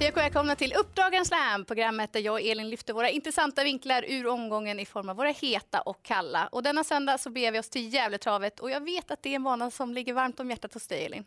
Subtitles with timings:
[0.00, 4.04] Hej och välkomna till Uppdragen Slam, programmet där jag och Elin lyfter våra intressanta vinklar
[4.08, 6.48] ur omgången i form av våra heta och kalla.
[6.52, 9.36] Och denna söndag så beger vi oss till Gävletravet och jag vet att det är
[9.36, 11.24] en bana som ligger varmt om hjärtat hos dig Elin.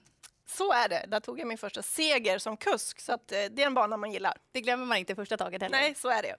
[0.50, 1.06] Så är det.
[1.08, 3.98] Där tog jag min första seger som kusk, så att, eh, det är en bana
[3.98, 4.38] man gillar.
[4.52, 5.78] Det glömmer man inte första taget heller.
[5.78, 6.36] Nej, så är det.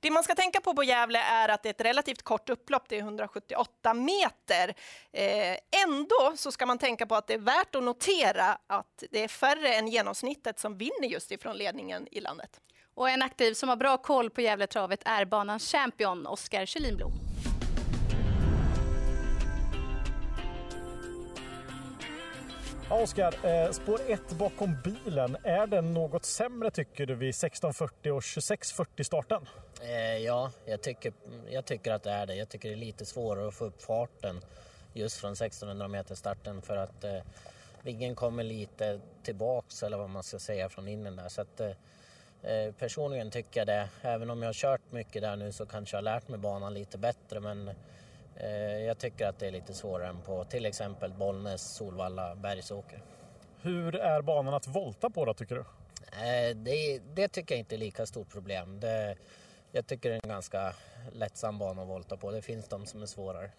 [0.00, 2.88] Det man ska tänka på på Gävle är att det är ett relativt kort upplopp,
[2.88, 4.74] det är 178 meter.
[5.12, 9.24] Eh, ändå så ska man tänka på att det är värt att notera att det
[9.24, 12.60] är färre än genomsnittet som vinner just ifrån ledningen i landet.
[12.94, 17.23] Och en aktiv som har bra koll på Gävletravet är banans champion Oskar Kyllinblom.
[22.90, 25.36] Oskar, eh, spår 1 bakom bilen.
[25.42, 29.46] Är den något sämre tycker du vid 16.40 och 26.40 starten?
[29.82, 31.12] Eh, ja, jag tycker,
[31.50, 32.34] jag tycker att det är det.
[32.34, 34.40] Jag tycker det är lite svårare att få upp farten
[34.92, 37.18] just från 1600 meter starten för att eh,
[37.82, 41.28] Viggen kommer lite tillbaks eller vad man ska säga från innen där.
[41.28, 41.70] Så att, eh,
[42.52, 43.88] eh, personligen tycker jag det.
[44.02, 46.74] Även om jag har kört mycket där nu så kanske jag har lärt mig banan
[46.74, 47.70] lite bättre men
[48.86, 53.02] jag tycker att det är lite svårare än på till exempel Bollnäs, Solvalla, Bergsåker.
[53.62, 55.64] Hur är banan att volta på då tycker du?
[56.12, 58.80] Eh, det, det tycker jag inte är lika stort problem.
[58.80, 59.16] Det,
[59.72, 60.74] jag tycker det är en ganska
[61.12, 62.30] lättsam bana att volta på.
[62.30, 63.50] Det finns de som är svårare.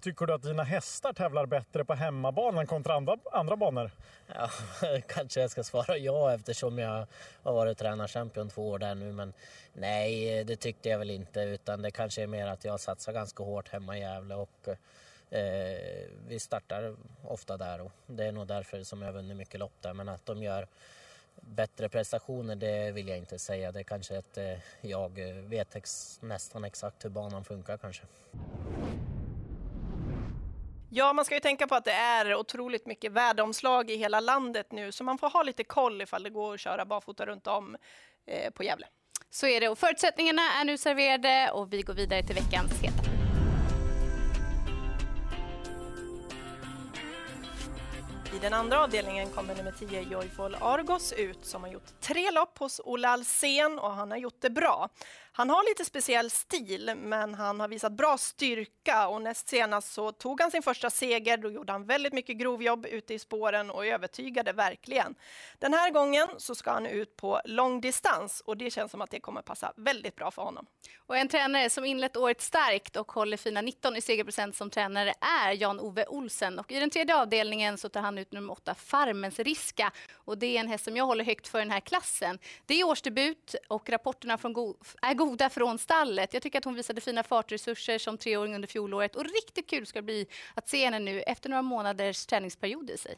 [0.00, 3.90] Tycker du att dina hästar tävlar bättre på hemmabanan kontra andra, andra banor?
[4.34, 4.50] Ja,
[5.08, 7.06] kanske jag ska svara ja eftersom jag
[7.42, 9.12] har varit tränarchampion två år där nu.
[9.12, 9.32] Men
[9.72, 11.40] nej, det tyckte jag väl inte.
[11.40, 14.68] Utan det kanske är mer att jag satsar ganska hårt hemma i Gävle och
[15.30, 17.80] eh, vi startar ofta där.
[17.80, 19.94] Och det är nog därför som jag har vunnit mycket lopp där.
[19.94, 20.66] Men att de gör
[21.40, 23.72] bättre prestationer, det vill jag inte säga.
[23.72, 28.02] Det är kanske att eh, jag vet ex nästan exakt hur banan funkar kanske.
[30.92, 34.72] Ja, man ska ju tänka på att det är otroligt mycket väderomslag i hela landet
[34.72, 37.76] nu, så man får ha lite koll ifall det går att köra barfota runt om
[38.26, 38.86] eh, på Gävle.
[39.30, 43.10] Så är det och förutsättningarna är nu serverade och vi går vidare till veckans heta.
[48.36, 52.58] I den andra avdelningen kommer nummer 10 Joyful Argos ut som har gjort tre lopp
[52.58, 54.88] hos Olle Alsen och han har gjort det bra.
[55.32, 60.12] Han har lite speciell stil men han har visat bra styrka och näst senast så
[60.12, 61.36] tog han sin första seger.
[61.36, 65.14] Då gjorde han väldigt mycket grovjobb ute i spåren och övertygade verkligen.
[65.58, 69.20] Den här gången så ska han ut på långdistans och det känns som att det
[69.20, 70.66] kommer passa väldigt bra för honom.
[70.96, 75.14] Och en tränare som inlett året starkt och håller fina 19 i segerprocent som tränare
[75.20, 76.58] är Jan-Ove Olsen.
[76.58, 79.92] Och I den tredje avdelningen så tar han ut nummer åtta Farmens Riska.
[80.12, 82.38] Och det är en häst som jag håller högt för den här klassen.
[82.66, 86.34] Det är årsdebut och rapporterna från go är goda från stallet.
[86.34, 89.98] Jag tycker att hon visade fina fartresurser som treåring under fjolåret och riktigt kul ska
[89.98, 93.16] det bli att se henne nu efter några månaders träningsperiod i sig.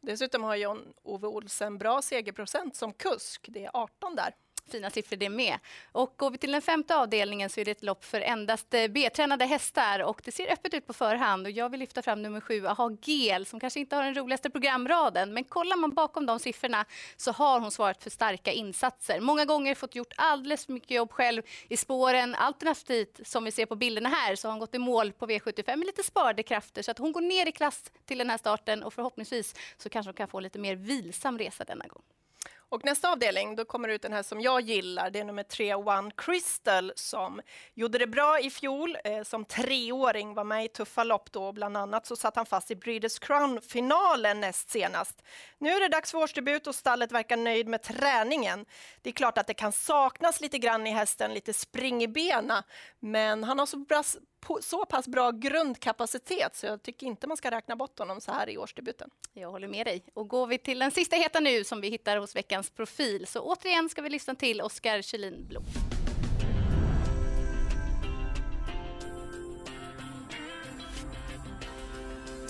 [0.00, 3.46] Dessutom har John-Ove Olsen bra segerprocent som kusk.
[3.48, 4.34] Det är 18 där
[4.70, 5.58] fina siffror det med.
[5.92, 8.88] Och går vi till den femte avdelningen så är det ett lopp för endast eh,
[8.88, 12.40] B-tränade hästar och det ser öppet ut på förhand och jag vill lyfta fram nummer
[12.40, 16.38] sju, Aha Gel, som kanske inte har den roligaste programraden, men kollar man bakom de
[16.38, 16.84] siffrorna
[17.16, 19.20] så har hon svarat för starka insatser.
[19.20, 22.34] Många gånger fått gjort alldeles för mycket jobb själv i spåren.
[22.34, 25.76] Alternativt, som vi ser på bilderna här, så har hon gått i mål på V75
[25.76, 28.82] med lite sparade krafter så att hon går ner i klass till den här starten
[28.82, 32.02] och förhoppningsvis så kanske hon kan få lite mer vilsam resa denna gång.
[32.72, 35.10] Och nästa avdelning, då kommer ut den här som jag gillar.
[35.10, 37.40] Det är nummer tre, One Crystal, som
[37.74, 38.96] gjorde det bra i fjol.
[39.04, 41.52] Eh, som treåring var med i tuffa lopp då.
[41.52, 45.22] Bland annat så satt han fast i Breeders Crown-finalen näst senast.
[45.58, 48.66] Nu är det dags för årsdebut och stallet verkar nöjd med träningen.
[49.02, 52.64] Det är klart att det kan saknas lite grann i hästen, lite spring i bena.
[53.00, 54.02] Men han har så bra,
[54.60, 58.48] så pass bra grundkapacitet så jag tycker inte man ska räkna bort honom så här
[58.48, 59.10] i årsdebuten.
[59.32, 60.04] Jag håller med dig.
[60.14, 63.40] Och går vi till den sista heta nu som vi hittar hos veckans profil så
[63.40, 65.64] återigen ska vi lyssna till Oskar Kjellin Blom.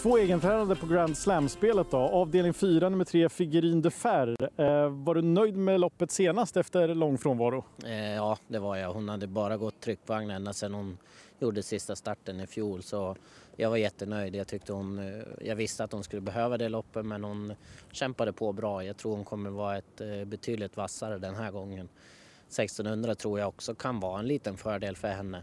[0.03, 1.97] Två egentränade på Grand Slam-spelet då.
[1.97, 4.37] Avdelning 4, nummer 3, Figurin de Fer.
[4.57, 7.65] Eh, var du nöjd med loppet senast efter lång frånvaro?
[7.85, 8.93] Eh, ja, det var jag.
[8.93, 10.99] Hon hade bara gått tryckvagn ända sedan hon
[11.41, 12.83] gjorde sista starten i fjol.
[12.83, 13.17] Så
[13.57, 14.37] jag var jättenöjd.
[14.37, 17.55] Jag, tyckte hon, eh, jag visste att hon skulle behöva det loppet men hon
[17.93, 18.85] kämpade på bra.
[18.85, 21.89] Jag tror hon kommer vara ett eh, betydligt vassare den här gången.
[22.47, 25.43] 1600 tror jag också kan vara en liten fördel för henne.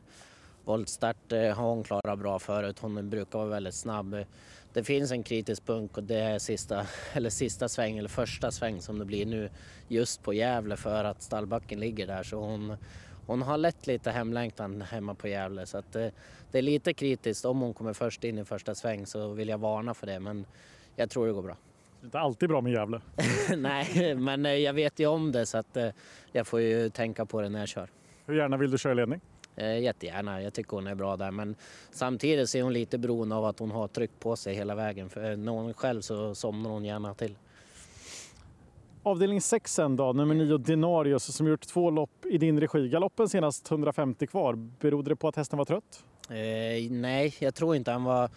[0.66, 2.80] Voltstart eh, har hon klarat bra förut.
[2.80, 4.26] Hon brukar vara väldigt snabb.
[4.74, 8.82] Det finns en kritisk punkt och det är sista, eller sista sväng, eller första sväng
[8.82, 9.50] som det blir nu
[9.88, 12.24] just på Gävle för att stallbacken ligger där.
[12.24, 12.78] Så hon,
[13.28, 16.12] hon har lätt lite hemlängtan hemma på Gävle så att det,
[16.52, 17.46] det, är lite kritiskt.
[17.46, 20.46] Om hon kommer först in i första sväng så vill jag varna för det men
[20.96, 21.58] jag tror det går bra.
[22.00, 23.02] Det är inte alltid bra med Gävle.
[23.58, 25.90] Nej, men eh, jag vet ju om det så att eh,
[26.32, 27.90] jag får ju tänka på det när jag kör.
[28.26, 29.22] Hur gärna vill du köra ledning?
[29.56, 31.56] Eh, Jättegärna, jag tycker hon är bra där men
[31.92, 35.10] samtidigt så är hon lite beroende av att hon har tryck på sig hela vägen
[35.10, 37.36] för när hon är själv så somnar hon gärna till.
[39.08, 42.90] Avdelning 6 sen då, nummer 9 Denarius som gjort två lopp i din regi.
[42.90, 44.54] Galoppen senast 150 kvar.
[44.56, 46.04] Berodde det på att hästen var trött?
[46.30, 48.30] Eh, nej, jag tror inte han var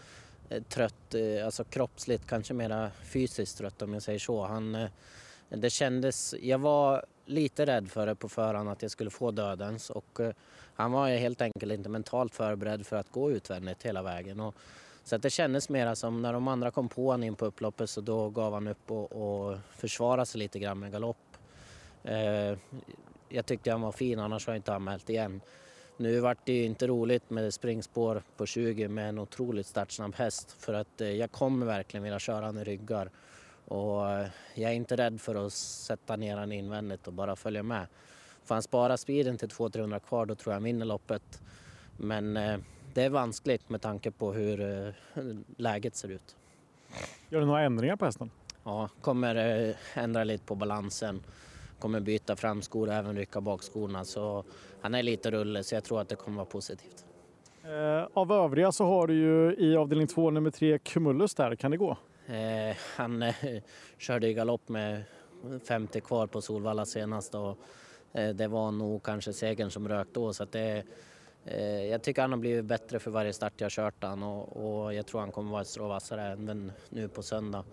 [0.49, 4.47] eh, trött, eh, alltså kroppsligt, kanske mera fysiskt trött om jag säger så.
[4.47, 4.89] Han, eh,
[5.49, 9.91] det kändes, jag var lite rädd för det på förhand att jag skulle få dödens
[9.91, 10.19] och
[10.75, 14.41] han var helt enkelt inte mentalt förberedd för att gå utvändigt hela vägen.
[14.41, 14.55] Och,
[15.11, 17.91] så att det kändes mera som när de andra kom på honom in på upploppet
[17.91, 21.37] så då gav han upp och, och försvarade sig lite grann med galopp.
[22.05, 22.59] Eh,
[23.29, 25.41] jag tyckte han var fin, annars har jag inte anmält igen.
[25.97, 30.57] Nu vart det ju inte roligt med springspår på 20 med en otroligt startsnabb häst
[30.59, 33.11] för att eh, jag kommer verkligen vilja köra han i ryggar.
[33.65, 37.63] Och eh, jag är inte rädd för att sätta ner han invändigt och bara följa
[37.63, 37.87] med.
[38.45, 41.43] Får han spara speeden till 200-300 kvar då tror jag han vinner loppet.
[41.97, 42.59] Men eh,
[42.95, 44.93] det är vanskligt med tanke på hur eh,
[45.57, 46.37] läget ser ut.
[47.29, 48.31] Gör du några ändringar på hästen?
[48.65, 49.37] Ja, kommer
[49.69, 51.23] eh, ändra lite på balansen.
[51.79, 54.05] Kommer byta framskor och även rycka bakskorna.
[54.05, 54.45] Så
[54.81, 57.05] han är lite rulle så jag tror att det kommer vara positivt.
[57.65, 61.57] Eh, av övriga så har du ju i avdelning 2 nummer 3 Cumulus där.
[61.57, 61.97] Kan det gå?
[62.27, 63.35] Eh, han eh,
[63.99, 65.03] körde i galopp med
[65.65, 67.59] 50 kvar på Solvalla senast och
[68.13, 70.85] eh, det var nog kanske segern som rök då så det
[71.91, 75.07] jag tycker han har blivit bättre för varje start jag kört han och, och jag
[75.07, 77.65] tror han kommer vara ett strå vassare även nu på söndag.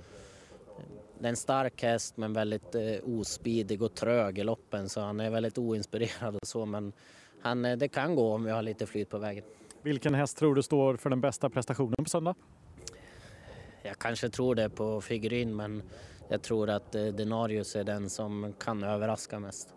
[1.20, 5.20] Det är en stark häst men väldigt eh, ospidig och trög i loppen så han
[5.20, 6.94] är väldigt oinspirerad och så men
[7.42, 9.44] han, eh, det kan gå om vi har lite flyt på vägen.
[9.82, 12.36] Vilken häst tror du står för den bästa prestationen på söndag?
[13.84, 15.84] Jag kanske tror det på figurin men
[16.30, 19.76] jag tror att eh, Denarius är den som kan överraska mest.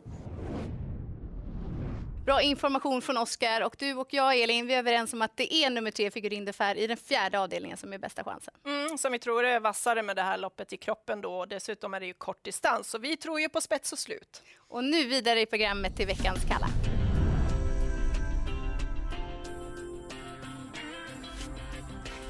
[2.31, 5.55] Bra information från Oskar och du och jag Elin, vi är överens om att det
[5.55, 8.55] är nummer tre Figurin de Fer i den fjärde avdelningen som är bästa chansen.
[8.67, 11.47] Mm, som vi tror är vassare med det här loppet i kroppen då.
[11.47, 14.43] Dessutom är det ju kort distans, så vi tror ju på spets och slut.
[14.69, 16.67] Och nu vidare i programmet till veckans kalla.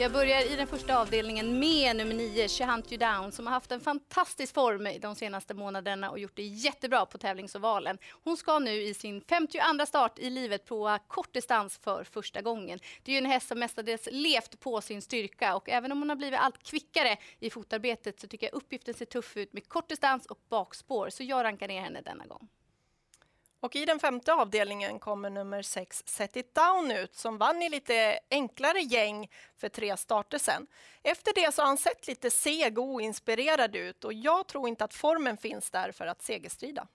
[0.00, 3.54] Jag börjar i den första avdelningen med nummer 9, She Hunt You Down, som har
[3.54, 7.98] haft en fantastisk form de senaste månaderna och gjort det jättebra på tävlingsovalen.
[8.24, 12.78] Hon ska nu i sin 52 start i livet prova kortdistans för första gången.
[13.02, 16.08] Det är ju en häst som mestadels levt på sin styrka och även om hon
[16.08, 20.26] har blivit allt kvickare i fotarbetet så tycker jag uppgiften ser tuff ut med kortdistans
[20.26, 22.48] och bakspår, så jag rankar ner henne denna gång.
[23.62, 27.68] Och i den femte avdelningen kommer nummer sex Set It Down ut som vann i
[27.68, 30.66] lite enklare gäng för tre starter sen.
[31.02, 34.84] Efter det så har han sett lite seg och oinspirerad ut och jag tror inte
[34.84, 36.86] att formen finns där för att segerstrida.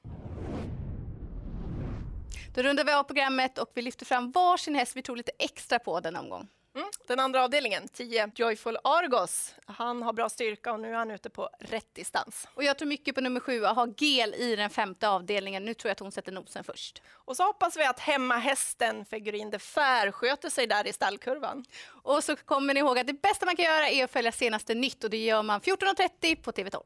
[2.56, 5.80] Då rundar vi av programmet och vi lyfter fram varsin häst vi tror lite extra
[5.80, 6.48] på denna omgång.
[6.76, 6.88] Mm.
[7.08, 9.56] Den andra avdelningen, 10 Joyful Argos.
[9.66, 12.48] Han har bra styrka och nu är han ute på rätt distans.
[12.54, 15.66] Och jag tror mycket på nummer sju, att ha Gel i den femte avdelningen.
[15.66, 17.02] Nu tror jag att hon sätter nosen först.
[17.12, 21.66] Och så hoppas vi att hemmahästen Figurin de Fer sköter sig där i stallkurvan.
[21.88, 24.74] Och så kommer ni ihåg att det bästa man kan göra är att följa senaste
[24.74, 26.84] nytt och det gör man 14.30 på TV12.